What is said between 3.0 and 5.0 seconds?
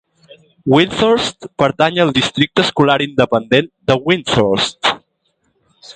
independent de Windthorst.